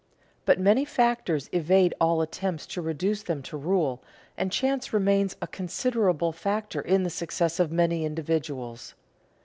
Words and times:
But 0.45 0.59
many 0.59 0.83
factors 0.83 1.47
evade 1.51 1.93
all 2.01 2.23
attempts 2.23 2.65
to 2.73 2.81
reduce 2.81 3.21
them 3.21 3.43
to 3.43 3.55
rule, 3.55 4.01
and 4.35 4.51
chance 4.51 4.93
remains 4.93 5.35
a 5.43 5.47
considerable 5.47 6.31
factor 6.31 6.81
in 6.81 7.03
the 7.03 7.11
success 7.11 7.59
of 7.59 7.71
many 7.71 8.03
individuals. 8.03 8.95